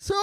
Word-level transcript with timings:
So, 0.00 0.14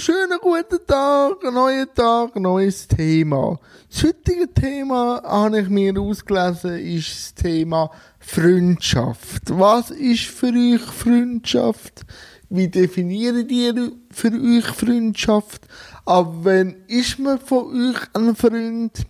schönen 0.00 0.38
guten 0.38 0.86
Tag, 0.86 1.42
neuer 1.44 1.86
Tag, 1.94 2.36
neues 2.36 2.86
Thema. 2.86 3.58
Das 3.88 4.04
heutige 4.04 4.52
Thema 4.52 5.22
habe 5.24 5.60
ich 5.60 5.70
mir 5.70 5.98
ausgelesen, 5.98 6.78
ist 6.78 7.08
das 7.08 7.34
Thema 7.34 7.90
Freundschaft. 8.18 9.44
Was 9.48 9.90
ist 9.90 10.26
für 10.26 10.52
euch 10.52 10.82
Freundschaft? 10.82 12.04
Wie 12.50 12.68
definiert 12.68 13.50
ihr 13.50 13.92
für 14.10 14.30
euch 14.30 14.66
Freundschaft? 14.66 15.62
Ab 16.04 16.30
wann 16.42 16.84
ist 16.86 17.18
man 17.18 17.38
von 17.38 17.92
euch 17.92 18.00
ein 18.12 18.36
Freund? 18.36 19.06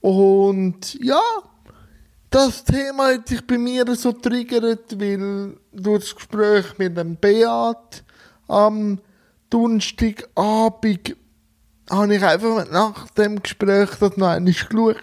Und 0.00 0.94
ja, 0.94 1.20
das 2.30 2.64
Thema 2.64 3.12
hat 3.12 3.28
sich 3.28 3.46
bei 3.46 3.58
mir 3.58 3.84
so 3.96 4.12
triggert, 4.12 4.98
weil 4.98 5.58
durch 5.74 6.04
das 6.04 6.14
Gespräch 6.14 6.78
mit 6.78 6.96
dem 6.96 7.16
Beat 7.16 8.02
am 8.48 8.98
Donnerstagabend 9.52 11.16
habe 11.90 12.14
ich 12.14 12.24
einfach 12.24 12.70
nach 12.70 13.10
dem 13.10 13.42
Gespräch 13.42 13.90
das 14.00 14.16
noch 14.16 14.28
einmal 14.28 14.52
geschaut 14.52 14.96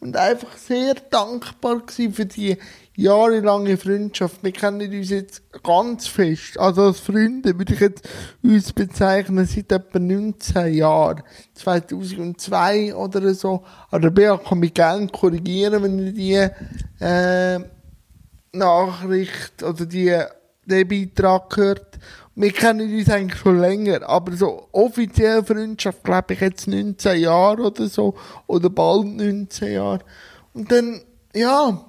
und 0.00 0.18
einfach 0.18 0.54
sehr 0.58 0.94
dankbar 1.10 1.82
für 1.88 2.26
die 2.26 2.58
jahrelange 2.94 3.78
Freundschaft. 3.78 4.44
Wir 4.44 4.52
kennen 4.52 4.92
uns 4.92 5.08
jetzt 5.08 5.42
ganz 5.62 6.08
fest. 6.08 6.58
Also 6.58 6.82
als 6.82 7.00
Freunde 7.00 7.56
würde 7.58 7.72
ich 7.72 7.80
jetzt 7.80 8.06
uns 8.42 8.72
bezeichnen 8.74 9.46
seit 9.46 9.72
etwa 9.72 9.98
19 9.98 10.74
Jahren. 10.74 11.22
2002 11.54 12.94
oder 12.94 13.32
so. 13.32 13.64
Aber 13.90 14.10
Bea 14.10 14.36
kann 14.36 14.58
mich 14.58 14.74
gerne 14.74 15.06
korrigieren, 15.08 15.82
wenn 15.82 15.98
ihr 15.98 16.12
die 16.12 17.02
äh, 17.02 17.60
Nachricht 18.52 19.62
oder 19.62 19.86
die, 19.86 20.18
den 20.66 20.88
Beitrag 20.88 21.56
hört. 21.56 21.98
Wir 22.38 22.52
kennen 22.52 22.94
uns 22.94 23.08
eigentlich 23.08 23.40
schon 23.40 23.60
länger, 23.60 24.06
aber 24.06 24.36
so 24.36 24.68
offiziell 24.72 25.42
Freundschaft 25.42 26.04
glaube 26.04 26.34
ich 26.34 26.40
jetzt 26.40 26.68
19 26.68 27.18
Jahre 27.18 27.62
oder 27.62 27.88
so. 27.88 28.14
Oder 28.46 28.68
bald 28.68 29.06
19 29.06 29.72
Jahre. 29.72 30.00
Und 30.52 30.70
dann, 30.70 31.00
ja, 31.34 31.86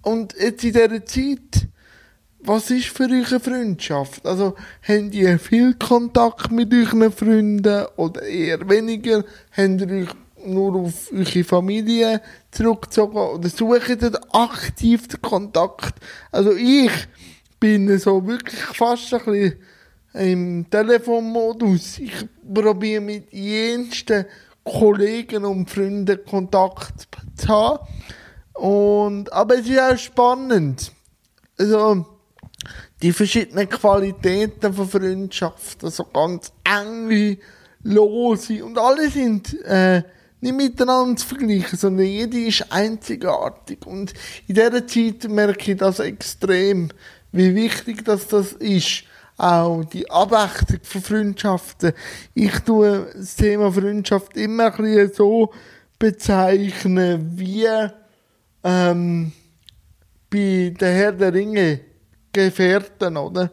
und 0.00 0.34
jetzt 0.40 0.64
in 0.64 0.72
dieser 0.72 1.04
Zeit, 1.04 1.68
was 2.38 2.70
ist 2.70 2.86
für 2.86 3.04
euch 3.04 3.30
eine 3.30 3.40
Freundschaft? 3.40 4.24
Also, 4.24 4.54
habt 4.82 5.14
ihr 5.14 5.38
viel 5.38 5.74
Kontakt 5.74 6.50
mit 6.50 6.72
euren 6.72 7.12
Freunden 7.12 7.84
oder 7.96 8.22
eher 8.22 8.66
weniger? 8.66 9.24
Habt 9.54 9.82
ihr 9.82 9.90
euch 9.90 10.08
nur 10.46 10.74
auf 10.76 11.12
eure 11.12 11.44
Familie 11.44 12.22
zurückgezogen 12.50 13.18
oder 13.18 13.48
sucht 13.50 14.02
ihr 14.02 14.18
aktiv 14.32 15.06
den 15.06 15.20
Kontakt? 15.20 15.96
Also 16.32 16.52
ich 16.54 16.90
bin 17.60 17.98
so 17.98 18.26
wirklich 18.26 18.60
fast 18.60 19.12
ein 19.12 19.24
bisschen 19.24 19.56
im 20.14 20.66
Telefonmodus. 20.68 21.98
Ich 21.98 22.26
probiere 22.52 23.00
mit 23.00 23.32
jensten 23.32 24.24
Kollegen 24.64 25.44
und 25.44 25.70
Freunden 25.70 26.24
Kontakt 26.24 27.06
zu 27.36 27.48
haben. 27.48 27.86
Und, 28.54 29.32
aber 29.32 29.58
es 29.58 29.68
ist 29.68 29.80
auch 29.80 29.96
spannend. 29.96 30.92
Also, 31.58 32.06
die 33.02 33.12
verschiedenen 33.12 33.68
Qualitäten 33.68 34.72
von 34.72 34.88
Freundschaft, 34.88 35.82
also 35.84 36.04
ganz 36.04 36.52
enge, 36.64 37.38
lose 37.82 38.62
und 38.62 38.76
alle 38.78 39.08
sind 39.08 39.58
äh, 39.64 40.02
nicht 40.42 40.56
miteinander 40.56 41.16
zu 41.16 41.26
vergleichen, 41.26 41.78
sondern 41.78 42.06
jede 42.06 42.38
ist 42.40 42.70
einzigartig. 42.70 43.86
Und 43.86 44.12
in 44.46 44.54
dieser 44.54 44.86
Zeit 44.86 45.28
merke 45.28 45.72
ich 45.72 45.78
das 45.78 45.98
extrem, 45.98 46.90
wie 47.32 47.54
wichtig 47.54 48.04
das, 48.04 48.26
das 48.26 48.52
ist. 48.52 49.04
Auch 49.36 49.84
die 49.84 50.10
Abwechslung 50.10 50.80
von 50.82 51.00
Freundschaften. 51.00 51.92
Ich 52.34 52.58
tue 52.60 53.10
das 53.14 53.36
Thema 53.36 53.72
Freundschaft 53.72 54.36
immer 54.36 54.66
ein 54.66 54.76
bisschen 54.76 55.12
so 55.14 55.50
bezeichnen, 55.98 57.38
wie 57.38 57.66
ähm, 58.62 59.32
bei 60.28 60.74
der 60.78 60.92
Herr 60.92 61.12
der 61.12 61.32
Ringe 61.32 61.80
Gefährten, 62.32 63.16
oder? 63.16 63.50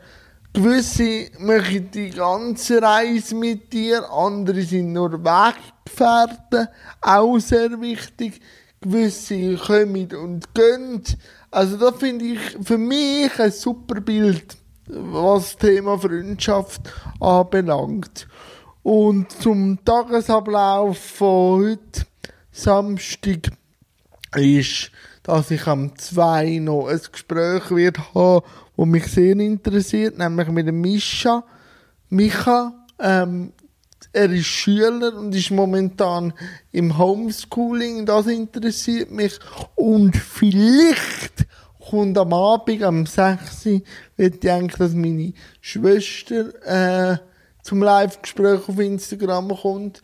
Gewisse 0.54 1.30
machen 1.40 1.90
die 1.92 2.10
ganze 2.10 2.82
Reise 2.82 3.36
mit 3.36 3.72
dir, 3.72 4.10
andere 4.12 4.62
sind 4.64 4.94
nur 4.94 5.12
Weggefährten, 5.24 6.68
auch 7.02 7.38
sehr 7.40 7.80
wichtig. 7.80 8.42
Gewisse 8.82 9.56
kommen 9.56 10.10
und 10.14 10.54
gehen. 10.54 11.04
Also 11.52 11.78
da 11.78 11.92
finde 11.92 12.26
ich 12.26 12.40
für 12.62 12.78
mich 12.78 13.40
ein 13.40 13.52
super 13.52 14.02
Bild, 14.02 14.58
was 14.88 15.44
das 15.44 15.58
Thema 15.58 15.98
Freundschaft 15.98 16.82
anbelangt. 17.20 18.28
Und 18.84 19.32
zum 19.32 19.84
Tagesablauf 19.84 20.98
von 20.98 21.62
heute, 21.62 22.06
Samstag, 22.52 23.52
ist, 24.36 24.92
dass 25.24 25.52
ich 25.52 25.68
am 25.68 25.98
2 25.98 26.60
noch 26.60 26.88
ein 26.88 27.02
Gespräch 27.12 27.70
wird 27.72 28.14
haben, 28.14 28.46
das 28.78 28.86
mich 28.86 29.08
sehr 29.08 29.38
interessiert, 29.38 30.18
nämlich 30.18 30.48
mit 30.50 30.68
dem 30.68 30.82
Mischa. 30.82 31.44
Micha, 32.10 32.74
ähm, 33.00 33.52
er 34.14 34.32
ist 34.32 34.46
Schüler 34.46 35.16
und 35.16 35.36
ist 35.36 35.52
momentan 35.52 36.34
im 36.72 36.98
Homeschooling, 36.98 38.06
das 38.06 38.28
interessiert 38.28 39.12
mich. 39.12 39.40
Und 39.76 40.16
vielleicht 40.16 41.46
kommt 41.90 42.18
am 42.18 42.34
Abend, 42.34 42.84
am 42.84 43.06
6. 43.06 43.82
wird 44.16 44.44
ich 44.44 44.52
eigentlich, 44.52 44.78
dass 44.78 44.94
meine 44.94 45.34
Schwester 45.62 47.14
äh, 47.14 47.18
zum 47.64 47.82
Live-Gespräch 47.82 48.68
auf 48.68 48.80
Instagram 48.80 49.50
kommt. 49.50 50.02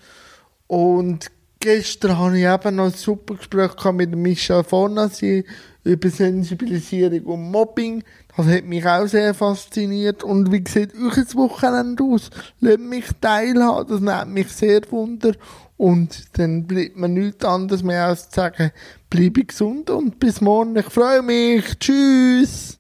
Und 0.68 1.32
gestern 1.64 2.20
hatte 2.20 2.38
ich 2.38 2.44
eben 2.44 2.76
noch 2.76 2.86
ein 2.86 2.92
super 2.92 3.36
Gespräch 3.36 3.72
mit 3.94 4.14
Michel 4.16 4.66
Fornasi 4.66 5.46
über 5.86 6.10
Sensibilisierung 6.10 7.22
und 7.22 7.52
Mobbing. 7.52 8.04
Das 8.36 8.48
hat 8.48 8.66
mich 8.66 8.86
auch 8.86 9.08
sehr 9.08 9.34
fasziniert. 9.34 10.26
Und 10.26 10.52
wie 10.52 10.64
sieht 10.68 10.94
euch 10.96 11.16
das 11.16 11.36
Wochenende 11.36 12.04
aus? 12.04 12.30
Lasst 12.60 12.80
mich 12.80 13.06
teilhaben, 13.22 13.88
das 13.88 14.02
nimmt 14.02 14.34
mich 14.34 14.50
sehr 14.50 14.82
wunder. 14.92 15.32
Und 15.78 16.38
dann 16.38 16.68
bleibt 16.68 16.98
mir 16.98 17.08
nichts 17.08 17.46
anderes 17.46 17.82
mehr 17.82 18.08
als 18.08 18.30
zu 18.30 18.42
sagen, 18.42 18.72
bleibe 19.10 19.46
gesund 19.46 19.90
und 19.90 20.20
bis 20.20 20.42
morgen. 20.42 20.76
Ich 20.76 20.86
freue 20.86 21.22
mich. 21.22 21.80
Tschüss! 21.80 22.72